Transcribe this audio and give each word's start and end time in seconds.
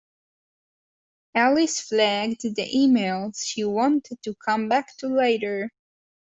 Alice 1.35 1.79
flagged 1.79 2.41
the 2.41 2.67
emails 2.75 3.43
she 3.45 3.63
wanted 3.63 4.17
to 4.23 4.33
come 4.43 4.67
back 4.67 4.97
to 4.97 5.07
later 5.07 5.69